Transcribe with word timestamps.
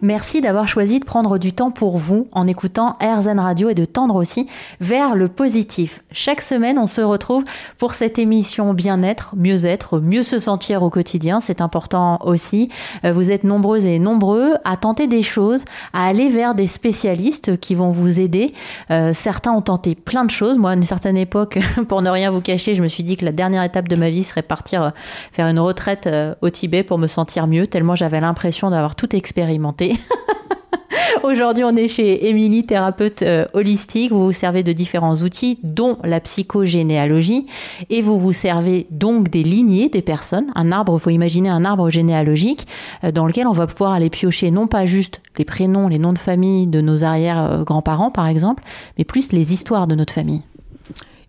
Merci 0.00 0.40
d'avoir 0.40 0.68
choisi 0.68 1.00
de 1.00 1.04
prendre 1.04 1.38
du 1.38 1.52
temps 1.52 1.72
pour 1.72 1.98
vous 1.98 2.28
en 2.30 2.46
écoutant 2.46 2.96
RZN 3.00 3.40
Radio 3.40 3.68
et 3.68 3.74
de 3.74 3.84
tendre 3.84 4.14
aussi 4.14 4.46
vers 4.80 5.16
le 5.16 5.26
positif. 5.26 6.04
Chaque 6.12 6.40
semaine, 6.40 6.78
on 6.78 6.86
se 6.86 7.00
retrouve 7.00 7.42
pour 7.78 7.94
cette 7.94 8.16
émission 8.16 8.74
bien-être, 8.74 9.34
mieux-être, 9.36 9.98
mieux 9.98 10.22
se 10.22 10.38
sentir 10.38 10.84
au 10.84 10.90
quotidien. 10.90 11.40
C'est 11.40 11.60
important 11.60 12.20
aussi. 12.22 12.68
Euh, 13.04 13.10
vous 13.10 13.32
êtes 13.32 13.42
nombreuses 13.42 13.86
et 13.86 13.98
nombreux 13.98 14.54
à 14.64 14.76
tenter 14.76 15.08
des 15.08 15.22
choses, 15.22 15.64
à 15.92 16.06
aller 16.06 16.28
vers 16.28 16.54
des 16.54 16.68
spécialistes 16.68 17.58
qui 17.58 17.74
vont 17.74 17.90
vous 17.90 18.20
aider. 18.20 18.52
Euh, 18.92 19.12
certains 19.12 19.52
ont 19.52 19.62
tenté 19.62 19.96
plein 19.96 20.24
de 20.24 20.30
choses. 20.30 20.58
Moi, 20.58 20.70
à 20.70 20.74
une 20.74 20.84
certaine 20.84 21.16
époque, 21.16 21.58
pour 21.88 22.02
ne 22.02 22.10
rien 22.10 22.30
vous 22.30 22.40
cacher, 22.40 22.74
je 22.74 22.82
me 22.82 22.88
suis 22.88 23.02
dit 23.02 23.16
que 23.16 23.24
la 23.24 23.32
dernière 23.32 23.64
étape 23.64 23.88
de 23.88 23.96
ma 23.96 24.10
vie 24.10 24.22
serait 24.22 24.42
partir 24.42 24.82
euh, 24.84 24.90
faire 25.32 25.48
une 25.48 25.58
retraite 25.58 26.08
au 26.40 26.50
Tibet 26.50 26.84
pour 26.84 26.98
me 26.98 27.08
sentir 27.08 27.48
mieux, 27.48 27.66
tellement 27.66 27.96
j'avais 27.96 28.20
l'impression 28.20 28.70
d'avoir 28.70 28.94
tout 28.94 29.16
expérimenté. 29.16 29.87
Aujourd'hui, 31.22 31.64
on 31.64 31.74
est 31.76 31.88
chez 31.88 32.28
Émilie, 32.28 32.64
thérapeute 32.64 33.22
euh, 33.22 33.46
holistique. 33.52 34.12
Vous 34.12 34.26
vous 34.26 34.32
servez 34.32 34.62
de 34.62 34.72
différents 34.72 35.16
outils, 35.16 35.58
dont 35.62 35.98
la 36.04 36.20
psychogénéalogie. 36.20 37.46
Et 37.90 38.02
vous 38.02 38.18
vous 38.18 38.32
servez 38.32 38.86
donc 38.90 39.28
des 39.28 39.42
lignées 39.42 39.88
des 39.88 40.02
personnes. 40.02 40.46
Un 40.54 40.72
arbre, 40.72 40.96
il 40.96 41.00
faut 41.00 41.10
imaginer 41.10 41.48
un 41.48 41.64
arbre 41.64 41.90
généalogique 41.90 42.66
euh, 43.04 43.10
dans 43.10 43.26
lequel 43.26 43.46
on 43.46 43.52
va 43.52 43.66
pouvoir 43.66 43.92
aller 43.92 44.10
piocher 44.10 44.50
non 44.50 44.66
pas 44.66 44.86
juste 44.86 45.20
les 45.38 45.44
prénoms, 45.44 45.88
les 45.88 45.98
noms 45.98 46.12
de 46.12 46.18
famille 46.18 46.66
de 46.66 46.80
nos 46.80 47.04
arrière-grands-parents, 47.04 48.10
par 48.10 48.26
exemple, 48.26 48.62
mais 48.96 49.04
plus 49.04 49.32
les 49.32 49.52
histoires 49.52 49.86
de 49.86 49.94
notre 49.94 50.12
famille. 50.12 50.42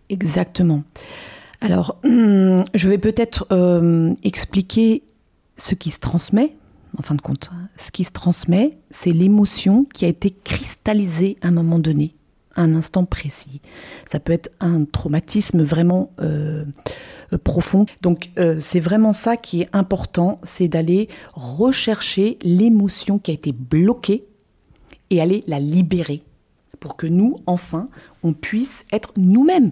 Exactement. 0.09 0.83
Alors, 1.61 1.97
je 2.03 2.87
vais 2.87 2.97
peut-être 2.97 3.47
euh, 3.51 4.13
expliquer 4.23 5.03
ce 5.57 5.75
qui 5.75 5.91
se 5.91 5.99
transmet 5.99 6.53
en 6.97 7.03
fin 7.03 7.15
de 7.15 7.21
compte. 7.21 7.51
Ce 7.77 7.91
qui 7.91 8.03
se 8.03 8.11
transmet, 8.11 8.71
c'est 8.91 9.11
l'émotion 9.11 9.85
qui 9.93 10.05
a 10.05 10.07
été 10.07 10.31
cristallisée 10.31 11.37
à 11.41 11.47
un 11.47 11.51
moment 11.51 11.79
donné, 11.79 12.15
à 12.55 12.63
un 12.63 12.75
instant 12.75 13.05
précis. 13.05 13.61
Ça 14.09 14.19
peut 14.19 14.33
être 14.33 14.49
un 14.59 14.85
traumatisme 14.85 15.61
vraiment 15.61 16.11
euh, 16.19 16.65
euh, 17.33 17.37
profond. 17.37 17.85
Donc 18.01 18.29
euh, 18.37 18.59
c'est 18.59 18.79
vraiment 18.79 19.13
ça 19.13 19.37
qui 19.37 19.61
est 19.61 19.69
important, 19.73 20.39
c'est 20.43 20.67
d'aller 20.67 21.09
rechercher 21.33 22.37
l'émotion 22.41 23.19
qui 23.19 23.31
a 23.31 23.33
été 23.33 23.51
bloquée 23.51 24.25
et 25.09 25.21
aller 25.21 25.43
la 25.47 25.59
libérer 25.59 26.23
pour 26.79 26.95
que 26.95 27.07
nous, 27.07 27.35
enfin, 27.45 27.87
on 28.23 28.33
puisse 28.33 28.85
être 28.91 29.11
nous-mêmes 29.17 29.71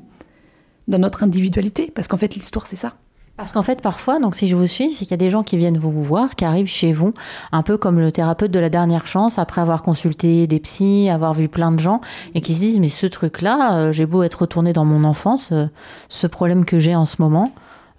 dans 0.88 1.00
notre 1.00 1.24
individualité. 1.24 1.92
Parce 1.94 2.08
qu'en 2.08 2.18
fait, 2.18 2.36
l'histoire, 2.36 2.68
c'est 2.68 2.76
ça. 2.76 2.98
Parce 3.38 3.52
qu'en 3.52 3.62
fait, 3.62 3.82
parfois, 3.82 4.20
donc 4.20 4.36
si 4.36 4.48
je 4.48 4.56
vous 4.56 4.66
suis, 4.66 4.92
c'est 4.92 5.06
qu'il 5.06 5.12
y 5.12 5.14
a 5.14 5.18
des 5.18 5.30
gens 5.30 5.44
qui 5.44 5.58
viennent 5.58 5.78
vous 5.78 6.02
voir, 6.02 6.36
qui 6.36 6.44
arrivent 6.44 6.68
chez 6.68 6.92
vous, 6.92 7.14
un 7.52 7.62
peu 7.62 7.78
comme 7.78 8.00
le 8.00 8.12
thérapeute 8.12 8.50
de 8.50 8.60
la 8.60 8.70
dernière 8.70 9.06
chance, 9.06 9.38
après 9.38 9.62
avoir 9.62 9.84
consulté 9.84 10.48
des 10.48 10.60
psys, 10.60 11.08
avoir 11.08 11.36
vu 11.36 11.48
plein 11.48 11.72
de 11.72 11.80
gens, 11.80 12.02
et 12.34 12.42
qui 12.42 12.56
se 12.56 12.60
disent, 12.60 12.80
mais 12.80 12.90
ce 12.90 13.06
truc-là, 13.06 13.78
euh, 13.78 13.92
j'ai 13.92 14.08
beau 14.08 14.24
être 14.24 14.42
retourné 14.42 14.74
dans 14.74 14.86
mon 14.86 15.04
enfance, 15.04 15.52
euh, 15.52 15.68
ce 16.10 16.26
problème 16.26 16.66
que 16.66 16.80
j'ai 16.80 16.96
en 16.96 17.06
ce 17.06 17.22
moment, 17.22 17.52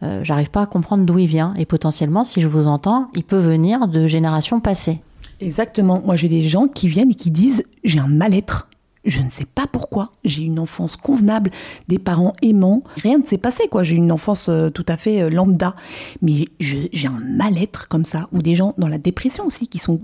euh, 0.02 0.20
j'arrive 0.24 0.50
pas 0.50 0.62
à 0.62 0.66
comprendre 0.66 1.04
d'où 1.04 1.18
il 1.18 1.28
vient. 1.28 1.54
Et 1.56 1.66
potentiellement, 1.66 2.24
si 2.24 2.40
je 2.42 2.48
vous 2.48 2.66
entends, 2.66 3.08
il 3.14 3.22
peut 3.22 3.38
venir 3.38 3.86
de 3.86 4.08
générations 4.08 4.58
passées. 4.58 5.00
Exactement. 5.40 6.02
Moi, 6.04 6.16
j'ai 6.16 6.28
des 6.28 6.42
gens 6.42 6.66
qui 6.66 6.88
viennent 6.88 7.12
et 7.12 7.14
qui 7.14 7.30
disent, 7.30 7.62
j'ai 7.84 8.00
un 8.00 8.08
mal-être 8.08 8.68
je 9.04 9.22
ne 9.22 9.30
sais 9.30 9.44
pas 9.44 9.66
pourquoi. 9.66 10.12
J'ai 10.24 10.42
une 10.42 10.58
enfance 10.58 10.96
convenable, 10.96 11.50
des 11.88 11.98
parents 11.98 12.34
aimants. 12.42 12.82
Rien 12.96 13.18
ne 13.18 13.24
s'est 13.24 13.38
passé, 13.38 13.68
quoi. 13.68 13.82
J'ai 13.82 13.94
une 13.94 14.12
enfance 14.12 14.48
euh, 14.48 14.70
tout 14.70 14.84
à 14.88 14.96
fait 14.96 15.22
euh, 15.22 15.30
lambda. 15.30 15.74
Mais 16.22 16.48
j'ai 16.60 17.06
un 17.06 17.20
mal-être 17.20 17.88
comme 17.88 18.04
ça. 18.04 18.28
Ou 18.32 18.42
des 18.42 18.54
gens 18.54 18.74
dans 18.78 18.88
la 18.88 18.98
dépression 18.98 19.46
aussi, 19.46 19.68
qui 19.68 19.78
sont 19.78 20.00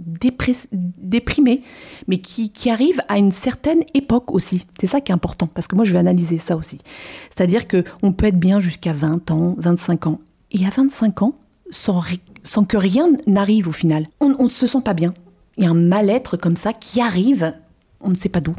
déprimés, 0.98 1.62
mais 2.08 2.18
qui, 2.18 2.50
arrivent 2.70 3.02
à 3.08 3.18
une 3.18 3.32
certaine 3.32 3.82
époque 3.92 4.32
aussi. 4.32 4.64
C'est 4.80 4.86
ça 4.86 5.00
qui 5.00 5.12
est 5.12 5.14
important, 5.14 5.46
parce 5.46 5.68
que 5.68 5.76
moi, 5.76 5.84
je 5.84 5.92
vais 5.92 5.98
analyser 5.98 6.38
ça 6.38 6.56
aussi. 6.56 6.78
C'est-à-dire 7.34 7.68
qu'on 7.68 8.12
peut 8.12 8.26
être 8.26 8.38
bien 8.38 8.58
jusqu'à 8.58 8.92
20 8.92 9.30
ans, 9.30 9.54
25 9.58 10.06
ans. 10.06 10.20
Et 10.50 10.64
à 10.66 10.70
25 10.70 11.22
ans, 11.22 11.34
sans, 11.70 12.02
sans 12.42 12.64
que 12.64 12.76
rien 12.76 13.08
n'arrive 13.26 13.68
au 13.68 13.72
final, 13.72 14.06
on 14.20 14.30
ne 14.42 14.48
se 14.48 14.66
sent 14.66 14.80
pas 14.82 14.94
bien. 14.94 15.12
Il 15.56 15.64
y 15.64 15.66
a 15.66 15.70
un 15.70 15.74
mal-être 15.74 16.36
comme 16.36 16.56
ça 16.56 16.72
qui 16.72 17.00
arrive, 17.00 17.54
on 18.00 18.10
ne 18.10 18.14
sait 18.14 18.28
pas 18.28 18.40
d'où. 18.40 18.54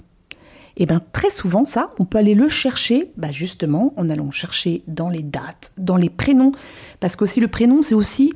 Et 0.78 0.84
eh 0.84 0.86
bien 0.86 1.02
très 1.14 1.32
souvent 1.32 1.64
ça, 1.64 1.92
on 2.00 2.06
peut 2.06 2.18
aller 2.18 2.36
le 2.36 2.50
chercher, 2.50 3.12
bah 3.16 3.32
justement 3.32 3.94
en 3.96 4.10
allant 4.10 4.30
chercher 4.30 4.84
dans 4.88 5.08
les 5.08 5.24
dates, 5.24 5.72
dans 5.78 5.96
les 5.96 6.10
prénoms, 6.10 6.52
parce 7.00 7.16
qu'aussi 7.16 7.40
le 7.40 7.48
prénom 7.48 7.82
c'est 7.82 7.96
aussi 7.96 8.34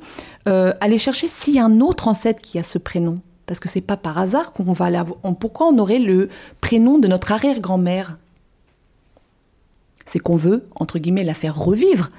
euh, 0.48 0.72
aller 0.80 0.98
chercher 0.98 1.28
s'il 1.28 1.56
y 1.56 1.60
a 1.60 1.66
un 1.66 1.82
autre 1.82 2.08
ancêtre 2.08 2.42
qui 2.42 2.58
a 2.58 2.64
ce 2.64 2.78
prénom, 2.78 3.20
parce 3.46 3.60
que 3.60 3.68
c'est 3.68 3.82
pas 3.82 3.98
par 3.98 4.18
hasard 4.18 4.54
qu'on 4.54 4.72
va 4.72 4.86
aller 4.86 5.02
pourquoi 5.42 5.68
on 5.68 5.78
aurait 5.80 6.00
le 6.00 6.30
prénom 6.62 6.98
de 6.98 7.10
notre 7.10 7.34
arrière-grand-mère? 7.34 8.18
C'est 10.06 10.20
qu'on 10.20 10.38
veut 10.38 10.66
entre 10.76 10.98
guillemets 10.98 11.26
la 11.26 11.34
faire 11.34 11.58
revivre. 11.58 12.10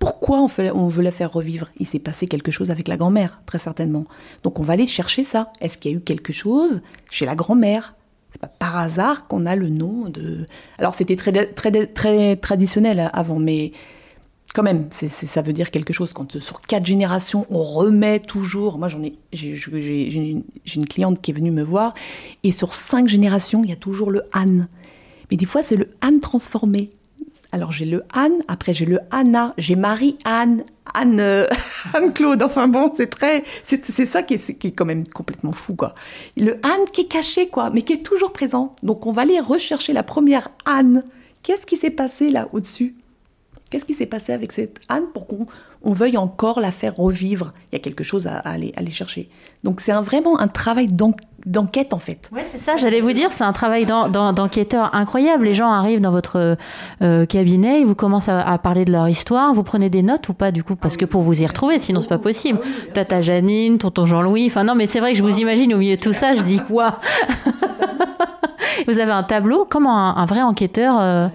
Pourquoi 0.00 0.40
on, 0.40 0.48
on 0.74 0.88
veut 0.88 1.02
la 1.02 1.12
faire 1.12 1.32
revivre? 1.32 1.68
Il 1.78 1.86
s'est 1.86 1.98
passé 1.98 2.26
quelque 2.26 2.50
chose 2.50 2.70
avec 2.70 2.88
la 2.88 2.96
grand-mère, 2.96 3.42
très 3.46 3.58
certainement. 3.58 4.06
Donc 4.42 4.58
on 4.58 4.62
va 4.62 4.72
aller 4.72 4.86
chercher 4.86 5.24
ça. 5.24 5.52
Est-ce 5.60 5.78
qu'il 5.78 5.92
y 5.92 5.94
a 5.94 5.96
eu 5.98 6.00
quelque 6.00 6.32
chose 6.32 6.80
chez 7.10 7.26
la 7.26 7.34
grand-mère? 7.34 7.94
C'est 8.32 8.40
pas 8.40 8.48
par 8.48 8.76
hasard 8.76 9.26
qu'on 9.26 9.46
a 9.46 9.56
le 9.56 9.68
nom 9.68 10.08
de. 10.08 10.46
Alors 10.78 10.94
c'était 10.94 11.16
très, 11.16 11.32
très, 11.46 11.86
très 11.86 12.36
traditionnel 12.36 13.10
avant, 13.12 13.38
mais 13.38 13.72
quand 14.54 14.62
même, 14.62 14.88
ça 14.90 15.42
veut 15.42 15.52
dire 15.52 15.70
quelque 15.70 15.92
chose. 15.92 16.12
Quand 16.12 16.38
sur 16.40 16.60
quatre 16.62 16.86
générations, 16.86 17.46
on 17.50 17.62
remet 17.62 18.18
toujours. 18.20 18.78
Moi, 18.78 18.88
j'en 18.88 19.02
ai, 19.02 19.14
j'ai, 19.32 19.52
une, 19.52 20.42
une, 20.74 20.86
cliente 20.86 21.20
qui 21.20 21.30
est 21.30 21.34
venue 21.34 21.50
me 21.50 21.62
voir, 21.62 21.94
et 22.44 22.52
sur 22.52 22.74
cinq 22.74 23.08
générations, 23.08 23.62
il 23.62 23.70
y 23.70 23.74
a 23.74 23.76
toujours 23.76 24.10
le 24.10 24.22
Anne. 24.32 24.68
Mais 25.30 25.36
des 25.36 25.46
fois, 25.46 25.62
c'est 25.62 25.76
le 25.76 25.90
Anne 26.00 26.20
transformé. 26.20 26.90
Alors 27.50 27.72
j'ai 27.72 27.86
le 27.86 28.04
Anne, 28.12 28.42
après 28.46 28.74
j'ai 28.74 28.84
le 28.84 29.00
Anna, 29.10 29.54
j'ai 29.56 29.74
Marie-Anne, 29.74 30.64
Anne, 30.98 31.20
euh, 31.20 31.46
Anne-Claude. 31.94 32.42
Enfin 32.42 32.68
bon, 32.68 32.92
c'est 32.94 33.08
très, 33.08 33.44
c'est, 33.64 34.06
ça 34.06 34.22
qui 34.22 34.34
est, 34.34 34.58
qui 34.58 34.68
est, 34.68 34.72
quand 34.72 34.84
même 34.84 35.06
complètement 35.06 35.52
fou 35.52 35.74
quoi. 35.74 35.94
Le 36.36 36.54
Anne 36.64 36.84
qui 36.92 37.02
est 37.02 37.08
caché 37.08 37.48
quoi, 37.48 37.70
mais 37.70 37.82
qui 37.82 37.92
est 37.92 38.04
toujours 38.04 38.32
présent. 38.32 38.74
Donc 38.82 39.06
on 39.06 39.12
va 39.12 39.22
aller 39.22 39.40
rechercher 39.40 39.92
la 39.92 40.02
première 40.02 40.48
Anne. 40.64 41.04
Qu'est-ce 41.42 41.66
qui 41.66 41.76
s'est 41.76 41.90
passé 41.90 42.30
là 42.30 42.48
au-dessus? 42.52 42.94
Qu'est-ce 43.70 43.84
qui 43.84 43.92
s'est 43.92 44.06
passé 44.06 44.32
avec 44.32 44.52
cette 44.52 44.80
Anne 44.88 45.04
pour 45.12 45.26
qu'on 45.26 45.46
on 45.82 45.92
veuille 45.92 46.16
encore 46.16 46.58
la 46.60 46.72
faire 46.72 46.96
revivre? 46.96 47.52
Il 47.70 47.74
y 47.74 47.78
a 47.78 47.80
quelque 47.80 48.02
chose 48.02 48.26
à, 48.26 48.38
aller, 48.38 48.72
aller, 48.76 48.90
chercher. 48.90 49.28
Donc 49.62 49.82
c'est 49.82 49.92
un, 49.92 50.00
vraiment 50.00 50.40
un 50.40 50.48
travail 50.48 50.88
d'enquête 51.44 51.92
en 51.92 51.98
fait. 51.98 52.30
Ouais, 52.32 52.44
c'est 52.44 52.56
ça, 52.56 52.78
j'allais 52.78 53.02
vous 53.02 53.12
dire, 53.12 53.30
c'est 53.30 53.44
un 53.44 53.52
travail 53.52 53.84
d'enquêteur 53.84 54.94
incroyable. 54.94 55.44
Les 55.44 55.52
gens 55.52 55.70
arrivent 55.70 56.00
dans 56.00 56.12
votre 56.12 56.56
euh, 57.02 57.26
cabinet, 57.26 57.80
ils 57.80 57.86
vous 57.86 57.94
commencent 57.94 58.30
à, 58.30 58.56
parler 58.56 58.86
de 58.86 58.92
leur 58.92 59.06
histoire, 59.06 59.52
vous 59.52 59.64
prenez 59.64 59.90
des 59.90 60.02
notes 60.02 60.30
ou 60.30 60.34
pas 60.34 60.50
du 60.50 60.64
coup? 60.64 60.76
Parce 60.76 60.96
que 60.96 61.04
pour 61.04 61.20
vous 61.20 61.42
y 61.42 61.46
retrouver, 61.46 61.78
sinon 61.78 62.00
c'est 62.00 62.08
pas 62.08 62.18
possible. 62.18 62.60
Tata 62.94 63.20
Janine, 63.20 63.76
tonton 63.76 64.06
Jean-Louis, 64.06 64.46
enfin 64.46 64.64
non 64.64 64.74
mais 64.74 64.86
c'est 64.86 65.00
vrai 65.00 65.12
que 65.12 65.18
je 65.18 65.22
vous 65.22 65.40
imagine 65.40 65.74
au 65.74 65.78
milieu 65.78 65.96
de 65.96 66.00
tout 66.00 66.14
ça, 66.14 66.34
je 66.34 66.40
dis 66.40 66.60
quoi 66.66 67.00
Vous 68.86 68.98
avez 68.98 69.12
un 69.12 69.24
tableau? 69.24 69.66
Comme 69.68 69.86
un, 69.86 70.24
vrai 70.24 70.40
enquêteur 70.40 70.96
euh, 70.98 71.28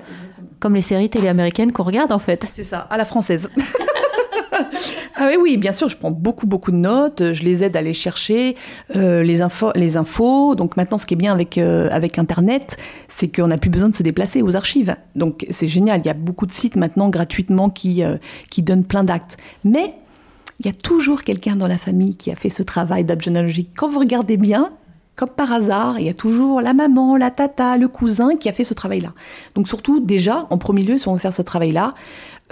comme 0.63 0.75
les 0.75 0.81
séries 0.81 1.09
télé-américaines 1.09 1.74
qu'on 1.74 1.84
regarde 1.84 2.13
en 2.13 2.19
fait. 2.19 2.47
C'est 2.56 2.63
ça, 2.63 2.88
à 2.90 2.96
la 2.96 3.03
française. 3.03 3.50
ah 5.18 5.28
oui, 5.28 5.35
oui, 5.41 5.57
bien 5.57 5.74
sûr, 5.74 5.90
je 5.90 5.97
prends 5.97 6.09
beaucoup, 6.09 6.47
beaucoup 6.47 6.72
de 6.72 6.78
notes, 6.78 7.34
je 7.34 7.44
les 7.44 7.63
aide 7.63 7.75
à 7.75 7.79
aller 7.79 7.94
chercher 7.94 8.56
euh, 8.96 9.23
les, 9.23 9.41
infos, 9.41 9.73
les 9.75 9.97
infos. 9.97 10.56
Donc 10.56 10.78
maintenant, 10.78 10.97
ce 10.97 11.06
qui 11.06 11.16
est 11.16 11.18
bien 11.18 11.34
avec, 11.34 11.57
euh, 11.57 11.90
avec 11.91 12.18
Internet, 12.18 12.78
c'est 13.09 13.28
qu'on 13.28 13.47
n'a 13.47 13.57
plus 13.57 13.69
besoin 13.69 13.90
de 13.90 13.96
se 13.96 14.03
déplacer 14.03 14.41
aux 14.41 14.56
archives. 14.56 14.96
Donc 15.18 15.46
c'est 15.50 15.68
génial, 15.68 16.00
il 16.00 16.07
y 16.07 16.09
a 16.09 16.13
beaucoup 16.13 16.46
de 16.46 16.53
sites 16.53 16.78
maintenant 16.78 17.09
gratuitement 17.09 17.69
qui, 17.69 18.02
euh, 18.02 18.16
qui 18.50 18.63
donnent 18.63 18.85
plein 18.85 19.03
d'actes. 19.03 19.35
Mais 19.66 19.96
il 20.61 20.66
y 20.66 20.70
a 20.70 20.73
toujours 20.73 21.23
quelqu'un 21.23 21.58
dans 21.58 21.67
la 21.67 21.78
famille 21.78 22.16
qui 22.16 22.32
a 22.32 22.37
fait 22.37 22.49
ce 22.49 22.64
travail 22.64 23.03
d'abjénéalogie. 23.03 23.67
Quand 23.76 23.90
vous 23.90 23.99
regardez 23.99 24.37
bien, 24.37 24.72
comme 25.15 25.29
par 25.29 25.51
hasard, 25.51 25.99
il 25.99 26.05
y 26.05 26.09
a 26.09 26.13
toujours 26.13 26.61
la 26.61 26.73
maman, 26.73 27.15
la 27.15 27.29
tata, 27.29 27.77
le 27.77 27.87
cousin 27.87 28.35
qui 28.35 28.49
a 28.49 28.53
fait 28.53 28.63
ce 28.63 28.73
travail-là. 28.73 29.13
Donc 29.55 29.67
surtout, 29.67 29.99
déjà, 29.99 30.47
en 30.49 30.57
premier 30.57 30.83
lieu, 30.83 30.97
si 30.97 31.07
on 31.07 31.13
veut 31.13 31.19
faire 31.19 31.33
ce 31.33 31.41
travail-là, 31.43 31.93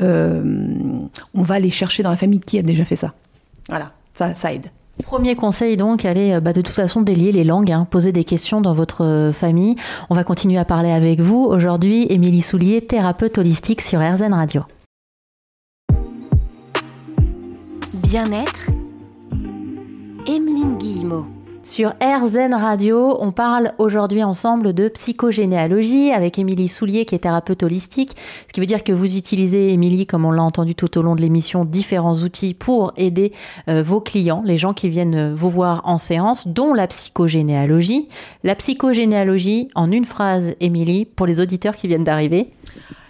euh, 0.01 0.99
on 1.33 1.43
va 1.43 1.55
aller 1.55 1.71
chercher 1.71 2.03
dans 2.03 2.11
la 2.11 2.15
famille 2.15 2.39
qui 2.39 2.59
a 2.59 2.61
déjà 2.61 2.85
fait 2.85 2.95
ça. 2.95 3.13
Voilà, 3.67 3.91
ça, 4.13 4.35
ça 4.35 4.53
aide. 4.53 4.71
Premier 5.03 5.35
conseil 5.35 5.77
donc, 5.77 6.05
allez 6.05 6.39
bah, 6.41 6.53
de 6.53 6.61
toute 6.61 6.75
façon 6.75 7.01
délier 7.01 7.31
les 7.31 7.43
langues, 7.43 7.71
hein, 7.71 7.87
poser 7.89 8.11
des 8.11 8.23
questions 8.23 8.61
dans 8.61 8.73
votre 8.73 9.03
euh, 9.03 9.33
famille. 9.33 9.75
On 10.09 10.15
va 10.15 10.23
continuer 10.23 10.59
à 10.59 10.65
parler 10.65 10.91
avec 10.91 11.19
vous. 11.19 11.45
Aujourd'hui, 11.45 12.05
Émilie 12.09 12.41
Soulier, 12.41 12.81
thérapeute 12.81 13.37
holistique 13.37 13.81
sur 13.81 13.99
RZN 13.99 14.33
Radio. 14.33 14.63
Bien-être, 18.03 18.69
Emeline 20.27 20.77
Guillemot. 20.77 21.40
Sur 21.63 21.93
RZN 22.01 22.55
Radio, 22.55 23.17
on 23.19 23.31
parle 23.31 23.73
aujourd'hui 23.77 24.23
ensemble 24.23 24.73
de 24.73 24.87
psychogénéalogie 24.87 26.11
avec 26.11 26.39
Émilie 26.39 26.67
Soulier 26.67 27.05
qui 27.05 27.13
est 27.13 27.19
thérapeute 27.19 27.61
holistique, 27.61 28.15
ce 28.47 28.53
qui 28.53 28.59
veut 28.59 28.65
dire 28.65 28.83
que 28.83 28.91
vous 28.91 29.15
utilisez, 29.15 29.71
Émilie, 29.71 30.07
comme 30.07 30.25
on 30.25 30.31
l'a 30.31 30.41
entendu 30.41 30.73
tout 30.73 30.97
au 30.97 31.03
long 31.03 31.13
de 31.13 31.21
l'émission, 31.21 31.63
différents 31.63 32.15
outils 32.15 32.55
pour 32.55 32.93
aider 32.97 33.31
euh, 33.69 33.83
vos 33.83 34.01
clients, 34.01 34.41
les 34.43 34.57
gens 34.57 34.73
qui 34.73 34.89
viennent 34.89 35.33
vous 35.33 35.51
voir 35.51 35.81
en 35.83 35.99
séance, 35.99 36.47
dont 36.47 36.73
la 36.73 36.87
psychogénéalogie. 36.87 38.09
La 38.43 38.55
psychogénéalogie, 38.55 39.67
en 39.75 39.91
une 39.91 40.05
phrase, 40.05 40.55
Émilie, 40.61 41.05
pour 41.05 41.27
les 41.27 41.39
auditeurs 41.41 41.75
qui 41.75 41.87
viennent 41.87 42.03
d'arriver. 42.03 42.47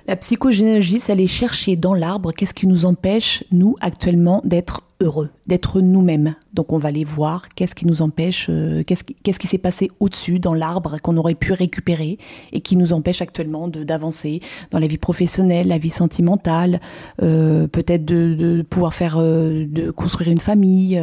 La 0.08 0.18
psychogénéalogie, 0.18 1.00
c'est 1.00 1.14
aller 1.14 1.28
chercher 1.28 1.78
dans 1.78 1.94
l'arbre 1.94 2.34
qu'est-ce 2.34 2.54
qui 2.54 2.68
nous 2.68 2.86
empêche, 2.86 3.46
nous, 3.52 3.76
actuellement, 3.80 4.42
d'être 4.44 4.82
heureux, 5.02 5.30
d'être 5.48 5.82
nous-mêmes. 5.82 6.36
Donc 6.54 6.72
on 6.72 6.78
va 6.78 6.90
aller 6.90 7.04
voir 7.04 7.50
qu'est-ce 7.50 7.76
qui 7.76 7.86
nous 7.86 8.02
empêche, 8.02 8.48
euh, 8.50 8.84
qu'est-ce 8.84 9.40
qui, 9.40 9.48
s'est 9.48 9.58
passé 9.58 9.90
au-dessus 10.00 10.40
dans 10.40 10.54
l'arbre 10.54 10.98
qu'on 11.02 11.18
aurait 11.18 11.36
pu 11.36 11.52
récupérer 11.54 12.18
et 12.52 12.62
qui 12.62 12.78
nous 12.78 12.94
empêche 12.94 13.22
actuellement 13.22 13.68
d'avancer 13.68 14.42
dans 14.70 14.80
la 14.80 14.88
vie 14.88 14.98
professionnelle, 14.98 15.68
la 15.68 15.78
vie 15.78 15.90
sentimentale, 15.90 16.80
euh, 17.22 17.68
peut-être 17.68 18.06
de, 18.06 18.66
pouvoir 18.70 18.94
faire, 18.94 19.18
euh, 19.18 19.66
de 19.68 19.92
construire 19.92 20.32
une 20.32 20.40
famille, 20.40 21.02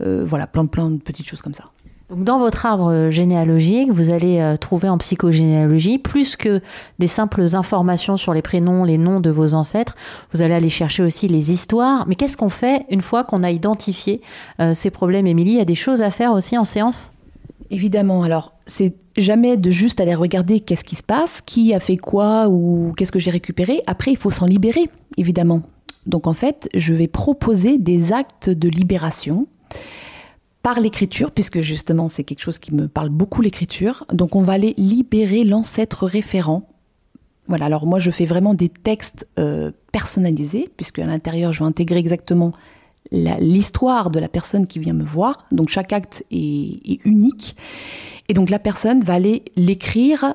voilà, 0.00 0.46
plein 0.46 0.66
plein 0.66 0.90
de 0.90 0.98
petites 0.98 1.26
choses 1.26 1.42
comme 1.42 1.54
ça. 1.54 1.70
Donc 2.10 2.24
dans 2.24 2.38
votre 2.38 2.64
arbre 2.64 3.10
généalogique, 3.10 3.92
vous 3.92 4.10
allez 4.10 4.40
euh, 4.40 4.56
trouver 4.56 4.88
en 4.88 4.96
psychogénéalogie, 4.96 5.98
plus 5.98 6.36
que 6.36 6.62
des 6.98 7.06
simples 7.06 7.54
informations 7.54 8.16
sur 8.16 8.32
les 8.32 8.40
prénoms, 8.40 8.84
les 8.84 8.96
noms 8.96 9.20
de 9.20 9.28
vos 9.28 9.52
ancêtres, 9.52 9.94
vous 10.32 10.40
allez 10.40 10.54
aller 10.54 10.70
chercher 10.70 11.02
aussi 11.02 11.28
les 11.28 11.52
histoires. 11.52 12.06
Mais 12.08 12.14
qu'est-ce 12.14 12.38
qu'on 12.38 12.48
fait 12.48 12.86
une 12.88 13.02
fois 13.02 13.24
qu'on 13.24 13.42
a 13.42 13.50
identifié 13.50 14.22
euh, 14.58 14.72
ces 14.72 14.90
problèmes, 14.90 15.26
Émilie? 15.26 15.52
Il 15.52 15.58
y 15.58 15.60
a 15.60 15.66
des 15.66 15.74
choses 15.74 16.00
à 16.00 16.10
faire 16.10 16.32
aussi 16.32 16.56
en 16.56 16.64
séance? 16.64 17.10
Évidemment, 17.70 18.22
alors 18.22 18.54
c'est 18.64 18.94
jamais 19.18 19.58
de 19.58 19.68
juste 19.68 20.00
aller 20.00 20.14
regarder 20.14 20.60
qu'est-ce 20.60 20.84
qui 20.84 20.96
se 20.96 21.02
passe, 21.02 21.42
qui 21.42 21.74
a 21.74 21.80
fait 21.80 21.98
quoi 21.98 22.48
ou 22.48 22.94
qu'est-ce 22.96 23.12
que 23.12 23.18
j'ai 23.18 23.30
récupéré. 23.30 23.82
Après, 23.86 24.12
il 24.12 24.16
faut 24.16 24.30
s'en 24.30 24.46
libérer, 24.46 24.88
évidemment. 25.18 25.60
Donc 26.06 26.26
en 26.26 26.32
fait, 26.32 26.70
je 26.72 26.94
vais 26.94 27.06
proposer 27.06 27.76
des 27.76 28.14
actes 28.14 28.48
de 28.48 28.70
libération 28.70 29.46
par 30.62 30.80
l'écriture, 30.80 31.30
puisque 31.30 31.60
justement 31.60 32.08
c'est 32.08 32.24
quelque 32.24 32.40
chose 32.42 32.58
qui 32.58 32.74
me 32.74 32.88
parle 32.88 33.08
beaucoup 33.08 33.42
l'écriture. 33.42 34.04
Donc 34.12 34.34
on 34.36 34.42
va 34.42 34.54
aller 34.54 34.74
libérer 34.76 35.44
l'ancêtre 35.44 36.06
référent. 36.06 36.68
Voilà, 37.46 37.66
alors 37.66 37.86
moi 37.86 37.98
je 37.98 38.10
fais 38.10 38.26
vraiment 38.26 38.54
des 38.54 38.68
textes 38.68 39.26
euh, 39.38 39.70
personnalisés, 39.92 40.68
puisque 40.76 40.98
à 40.98 41.06
l'intérieur 41.06 41.52
je 41.52 41.60
vais 41.60 41.68
intégrer 41.68 41.98
exactement 41.98 42.52
l'histoire 43.10 44.10
de 44.10 44.18
la 44.18 44.28
personne 44.28 44.66
qui 44.66 44.78
vient 44.78 44.92
me 44.92 45.04
voir. 45.04 45.46
Donc 45.50 45.68
chaque 45.68 45.92
acte 45.92 46.24
est, 46.30 47.04
unique. 47.06 47.56
Et 48.28 48.34
donc 48.34 48.50
la 48.50 48.58
personne 48.58 49.02
va 49.02 49.14
aller 49.14 49.44
l'écrire 49.56 50.34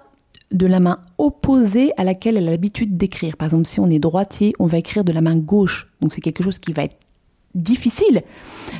de 0.51 0.65
la 0.65 0.79
main 0.79 0.99
opposée 1.17 1.91
à 1.97 2.03
laquelle 2.03 2.37
elle 2.37 2.47
a 2.47 2.51
l'habitude 2.51 2.97
d'écrire. 2.97 3.37
Par 3.37 3.47
exemple, 3.47 3.67
si 3.67 3.79
on 3.79 3.87
est 3.87 3.99
droitier, 3.99 4.53
on 4.59 4.65
va 4.65 4.77
écrire 4.77 5.03
de 5.03 5.11
la 5.11 5.21
main 5.21 5.35
gauche. 5.35 5.91
Donc 6.01 6.13
c'est 6.13 6.21
quelque 6.21 6.43
chose 6.43 6.57
qui 6.57 6.73
va 6.73 6.83
être 6.83 6.95
difficile. 7.55 8.23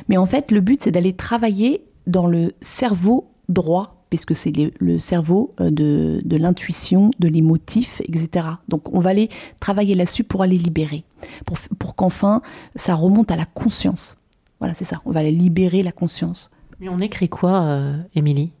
Mais 0.08 0.16
en 0.16 0.26
fait, 0.26 0.50
le 0.50 0.60
but, 0.60 0.82
c'est 0.82 0.90
d'aller 0.90 1.14
travailler 1.14 1.84
dans 2.06 2.26
le 2.26 2.52
cerveau 2.60 3.30
droit, 3.48 4.04
puisque 4.10 4.36
c'est 4.36 4.52
le 4.78 4.98
cerveau 4.98 5.54
euh, 5.60 5.70
de, 5.70 6.20
de 6.24 6.36
l'intuition, 6.36 7.10
de 7.18 7.28
l'émotif, 7.28 8.00
etc. 8.02 8.46
Donc 8.68 8.94
on 8.94 9.00
va 9.00 9.10
aller 9.10 9.28
travailler 9.60 9.94
là-dessus 9.94 10.24
pour 10.24 10.42
aller 10.42 10.58
libérer, 10.58 11.04
pour, 11.46 11.58
pour 11.78 11.94
qu'enfin 11.96 12.42
ça 12.76 12.94
remonte 12.94 13.30
à 13.30 13.36
la 13.36 13.44
conscience. 13.44 14.16
Voilà, 14.60 14.74
c'est 14.74 14.84
ça, 14.84 15.00
on 15.04 15.10
va 15.10 15.20
aller 15.20 15.32
libérer 15.32 15.82
la 15.82 15.92
conscience. 15.92 16.50
Mais 16.80 16.88
on 16.88 16.98
écrit 16.98 17.28
quoi, 17.28 17.62
euh, 17.62 17.96
Émilie? 18.14 18.52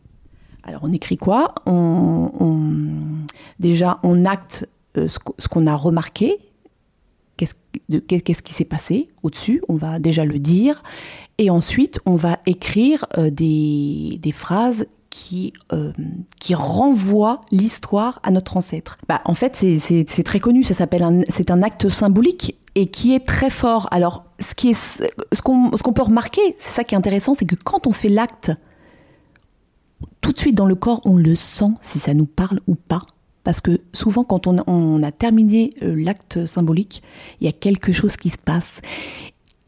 Alors 0.64 0.80
on 0.82 0.92
écrit 0.92 1.16
quoi? 1.16 1.54
On, 1.66 2.30
Déjà, 3.60 4.00
on 4.02 4.24
acte 4.24 4.68
euh, 4.96 5.06
ce 5.08 5.48
qu'on 5.48 5.66
a 5.66 5.76
remarqué, 5.76 6.38
qu'est-ce 7.36 8.42
qui 8.42 8.52
s'est 8.52 8.64
passé 8.64 9.08
au-dessus, 9.22 9.62
on 9.68 9.76
va 9.76 9.98
déjà 9.98 10.24
le 10.24 10.38
dire, 10.38 10.82
et 11.38 11.50
ensuite 11.50 12.00
on 12.06 12.16
va 12.16 12.38
écrire 12.46 13.06
euh, 13.18 13.30
des, 13.30 14.20
phrases 14.32 14.86
qui, 15.10 15.52
euh, 15.72 15.92
renvoient 16.52 17.40
l'histoire 17.50 18.20
à 18.22 18.30
notre 18.30 18.56
ancêtre. 18.56 18.98
Bah, 19.08 19.20
en 19.24 19.34
fait, 19.34 19.54
c'est 19.56 20.22
très 20.24 20.40
connu, 20.40 20.64
ça 20.64 20.74
s'appelle 20.74 21.24
c'est 21.28 21.50
un 21.50 21.62
acte 21.62 21.88
symbolique 21.88 22.56
et 22.74 22.86
qui 22.86 23.14
est 23.14 23.24
très 23.24 23.50
fort. 23.50 23.88
Alors, 23.90 24.24
ce 24.40 25.42
qu'on 25.42 25.92
peut 25.92 26.02
remarquer, 26.02 26.56
c'est 26.58 26.72
ça 26.72 26.84
qui 26.84 26.94
est 26.94 26.98
intéressant, 26.98 27.34
c'est 27.34 27.46
que 27.46 27.56
quand 27.56 27.86
on 27.86 27.92
fait 27.92 28.08
l'acte, 28.08 28.52
tout 30.20 30.32
de 30.32 30.38
suite 30.38 30.54
dans 30.54 30.66
le 30.66 30.74
corps, 30.74 31.00
on 31.04 31.16
le 31.16 31.34
sent 31.34 31.72
si 31.80 31.98
ça 31.98 32.14
nous 32.14 32.26
parle 32.26 32.60
ou 32.66 32.74
pas. 32.74 33.02
Parce 33.44 33.60
que 33.60 33.80
souvent, 33.92 34.24
quand 34.24 34.46
on, 34.46 35.02
a 35.02 35.12
terminé 35.12 35.70
euh, 35.82 35.94
l'acte 35.96 36.46
symbolique, 36.46 37.02
il 37.40 37.46
y 37.46 37.48
a 37.48 37.52
quelque 37.52 37.92
chose 37.92 38.16
qui 38.16 38.30
se 38.30 38.38
passe. 38.38 38.80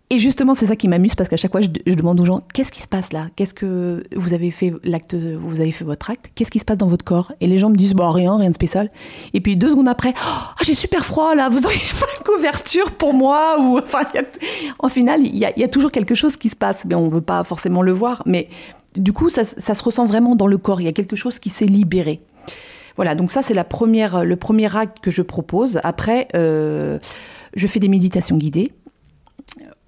Et 0.09 0.19
justement, 0.19 0.55
c'est 0.55 0.67
ça 0.67 0.77
qui 0.77 0.87
m'amuse 0.87 1.17
parce 1.17 1.29
qu'à 1.29 1.37
chaque 1.37 1.51
fois, 1.51 1.61
je, 1.61 1.69
demande 1.95 2.21
aux 2.21 2.25
gens 2.25 2.41
qu'est-ce 2.55 2.71
qui 2.71 2.81
se 2.81 2.87
passe 2.87 3.13
là? 3.13 3.27
Qu'est-ce 3.35 3.55
que 3.55 4.05
vous 4.15 4.35
avez 4.35 4.53
fait 4.53 4.73
l'acte 4.85 5.17
Vous 5.17 5.59
avez 5.59 5.73
fait 5.73 5.85
votre 5.85 6.11
acte? 6.11 6.31
Qu'est-ce 6.37 6.53
qui 6.53 6.61
se 6.61 6.65
passe 6.65 6.79
dans 6.79 6.87
votre 6.87 7.05
corps? 7.05 7.33
Et 7.41 7.49
les 7.49 7.59
gens 7.59 7.71
me 7.71 7.75
disent 7.75 7.95
bon, 7.95 8.09
rien, 8.13 8.37
rien 8.37 8.51
de 8.51 8.55
spécial. 8.55 8.93
Et 9.35 9.41
puis 9.41 9.57
deux 9.57 9.71
secondes 9.71 9.89
après, 9.89 10.15
oh, 10.17 10.63
j'ai 10.63 10.75
super 10.75 11.05
froid 11.05 11.35
là. 11.35 11.49
Vous 11.49 11.65
auriez 11.65 11.79
pas 12.01 12.07
une 12.19 12.25
couverture 12.25 12.93
pour 12.93 13.15
moi 13.15 13.57
Ou 13.59 13.79
enfin, 13.79 14.03
en 14.79 14.89
final, 14.89 15.23
il 15.27 15.37
y, 15.37 15.45
a, 15.45 15.69
toujours 15.69 15.91
quelque 15.91 16.15
chose 16.15 16.37
qui 16.37 16.51
se 16.51 16.57
passe, 16.57 16.85
mais 16.85 16.95
on 16.95 17.09
veut 17.09 17.21
pas 17.21 17.43
forcément 17.43 17.83
le 17.83 17.91
voir. 17.91 18.23
Mais 18.27 18.49
du 18.95 19.13
coup, 19.13 19.29
ça 19.29 19.45
se 19.45 19.83
ressent 19.83 20.07
vraiment 20.07 20.37
dans 20.37 20.47
le 20.47 20.57
corps. 20.57 20.81
Il 20.81 20.85
y 20.85 20.89
a 20.89 20.93
quelque 20.93 21.17
chose 21.17 21.41
qui 21.41 21.51
s'est 21.51 21.67
libéré. 21.67 22.21
Voilà, 22.97 23.15
donc 23.15 23.31
ça 23.31 23.43
c'est 23.43 23.63
première, 23.65 24.25
le 24.25 24.37
premier 24.37 24.75
acte 24.75 25.01
que 25.01 25.11
je 25.11 25.23
propose. 25.23 25.79
Après, 25.85 26.29
euh, 26.35 26.99
je 27.55 27.67
fais 27.67 27.79
des 27.79 27.89
méditations 27.89 28.37
guidées 28.37 28.73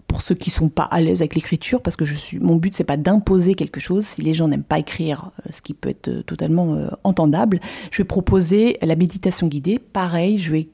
pour 0.07 0.23
ceux 0.23 0.35
qui 0.35 0.51
sont 0.51 0.71
pas 0.71 0.85
à 0.85 1.01
l'aise 1.01 1.21
avec 1.21 1.35
l'écriture, 1.35 1.83
parce 1.83 1.97
que 1.97 2.07
je 2.07 2.15
suis, 2.15 2.39
mon 2.39 2.57
but 2.57 2.75
c'est 2.75 2.85
pas 2.85 2.97
d'imposer 2.97 3.55
quelque 3.55 3.81
chose. 3.81 4.05
Si 4.05 4.23
les 4.23 4.33
gens 4.35 4.49
n'aiment 4.49 4.63
pas 4.63 4.79
écrire, 4.79 5.31
euh, 5.41 5.51
ce 5.51 5.63
qui 5.63 5.75
peut 5.75 5.89
être 5.91 6.09
euh, 6.09 6.23
totalement 6.23 6.77
entendable, 7.05 7.61
je 7.91 7.99
vais 7.99 8.07
proposer 8.07 8.79
la 8.83 8.97
méditation 8.97 9.49
guidée. 9.49 9.79
Pareil, 9.79 10.39
je 10.39 10.53
vais 10.53 10.69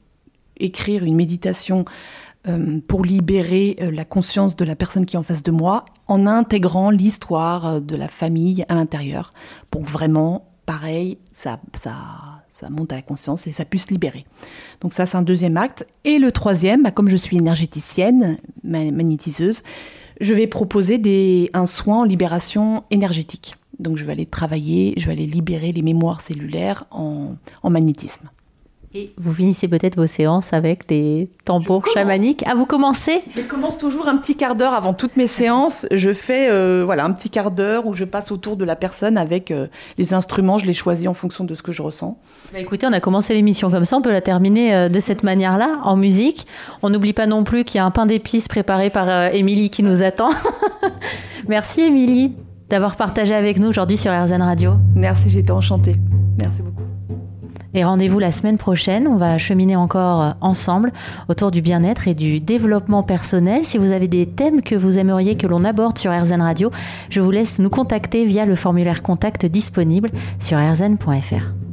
écrire 0.57 1.03
une 1.03 1.15
méditation 1.15 1.85
pour 2.87 3.03
libérer 3.03 3.75
la 3.79 4.05
conscience 4.05 4.55
de 4.55 4.63
la 4.63 4.75
personne 4.75 5.07
qui 5.07 5.15
est 5.15 5.19
en 5.19 5.23
face 5.23 5.41
de 5.41 5.49
moi, 5.49 5.83
en 6.07 6.27
intégrant 6.27 6.91
l'histoire 6.91 7.81
de 7.81 7.95
la 7.95 8.07
famille 8.07 8.63
à 8.69 8.75
l'intérieur, 8.75 9.33
pour 9.71 9.81
vraiment 9.81 10.54
pareil, 10.65 11.17
ça, 11.31 11.59
ça, 11.81 11.95
ça 12.59 12.69
monte 12.69 12.91
à 12.93 12.95
la 12.95 13.01
conscience 13.01 13.47
et 13.47 13.51
ça 13.51 13.65
puisse 13.65 13.91
libérer. 13.91 14.25
Donc 14.81 14.93
ça, 14.93 15.05
c'est 15.05 15.17
un 15.17 15.21
deuxième 15.21 15.57
acte. 15.57 15.85
Et 16.03 16.19
le 16.19 16.31
troisième, 16.31 16.83
bah, 16.83 16.91
comme 16.91 17.09
je 17.09 17.15
suis 17.15 17.37
énergéticienne, 17.37 18.37
magnétiseuse, 18.63 19.63
je 20.21 20.33
vais 20.33 20.47
proposer 20.47 20.97
des, 20.97 21.49
un 21.53 21.65
soin 21.65 22.01
en 22.01 22.03
libération 22.03 22.83
énergétique. 22.91 23.55
Donc 23.79 23.97
je 23.97 24.05
vais 24.05 24.13
aller 24.13 24.25
travailler, 24.25 24.93
je 24.97 25.07
vais 25.07 25.11
aller 25.11 25.27
libérer 25.27 25.73
les 25.73 25.81
mémoires 25.81 26.21
cellulaires 26.21 26.85
en 26.91 27.37
magnétisme. 27.63 28.29
Et 28.97 29.11
vous 29.17 29.33
finissez 29.33 29.67
peut-être 29.67 29.97
vos 29.97 30.07
séances 30.07 30.53
avec 30.53 30.87
des 30.87 31.29
tambours 31.43 31.85
chamaniques. 31.85 32.45
Ah, 32.47 32.55
vous 32.55 32.65
commencez 32.65 33.23
Je 33.35 33.41
commence 33.41 33.77
toujours 33.77 34.07
un 34.07 34.15
petit 34.15 34.37
quart 34.37 34.55
d'heure 34.55 34.73
avant 34.73 34.93
toutes 34.93 35.17
mes 35.17 35.27
séances. 35.27 35.85
Je 35.91 36.13
fais 36.13 36.49
euh, 36.49 36.83
voilà 36.85 37.03
un 37.03 37.11
petit 37.11 37.29
quart 37.29 37.51
d'heure 37.51 37.87
où 37.87 37.93
je 37.93 38.05
passe 38.05 38.31
autour 38.31 38.55
de 38.55 38.63
la 38.63 38.77
personne 38.77 39.17
avec 39.17 39.51
euh, 39.51 39.67
les 39.97 40.13
instruments. 40.13 40.57
Je 40.57 40.65
les 40.65 40.73
choisis 40.73 41.09
en 41.09 41.13
fonction 41.13 41.43
de 41.43 41.55
ce 41.55 41.61
que 41.61 41.73
je 41.73 41.81
ressens. 41.81 42.17
Bah, 42.53 42.59
écoutez, 42.59 42.87
on 42.87 42.93
a 42.93 43.01
commencé 43.01 43.33
l'émission 43.33 43.69
comme 43.69 43.83
ça. 43.83 43.97
On 43.97 44.01
peut 44.01 44.13
la 44.13 44.21
terminer 44.21 44.73
euh, 44.73 44.87
de 44.87 45.01
cette 45.01 45.23
manière-là, 45.23 45.73
en 45.83 45.97
musique. 45.97 46.47
On 46.81 46.89
n'oublie 46.89 47.11
pas 47.11 47.27
non 47.27 47.43
plus 47.43 47.65
qu'il 47.65 47.79
y 47.79 47.81
a 47.81 47.85
un 47.85 47.91
pain 47.91 48.05
d'épices 48.05 48.47
préparé 48.47 48.89
par 48.89 49.33
Émilie 49.33 49.69
qui 49.69 49.83
nous 49.83 50.03
attend. 50.03 50.29
Merci 51.49 51.81
Émilie 51.81 52.33
d'avoir 52.69 52.95
partagé 52.95 53.35
avec 53.35 53.59
nous 53.59 53.67
aujourd'hui 53.67 53.97
sur 53.97 54.13
RZN 54.13 54.41
Radio. 54.41 54.75
Merci, 54.95 55.29
j'étais 55.29 55.51
enchantée. 55.51 55.97
Merci 56.39 56.61
beaucoup. 56.61 56.84
Et 57.75 57.83
rendez-vous 57.83 58.19
la 58.19 58.31
semaine 58.31 58.57
prochaine. 58.57 59.05
On 59.05 59.17
va 59.17 59.37
cheminer 59.37 59.75
encore 59.75 60.21
euh, 60.21 60.31
ensemble 60.39 60.93
autour 61.27 61.51
du 61.51 61.61
bien-être 61.61 62.07
et 62.07 62.13
du 62.13 62.39
développement 62.39 63.03
personnel. 63.03 63.65
Si 63.65 63.77
vous 63.77 63.91
avez 63.91 64.07
des 64.07 64.25
thèmes 64.25 64.61
que 64.61 64.75
vous 64.75 64.97
aimeriez 64.97 65.35
que 65.35 65.45
l'on 65.45 65.65
aborde 65.65 65.97
sur 65.97 66.11
RZN 66.11 66.41
Radio, 66.41 66.71
je 67.09 67.19
vous 67.19 67.31
laisse 67.31 67.59
nous 67.59 67.69
contacter 67.69 68.23
via 68.23 68.45
le 68.45 68.55
formulaire 68.55 69.03
contact 69.03 69.45
disponible 69.45 70.09
sur 70.39 70.57
rzn.fr. 70.57 71.64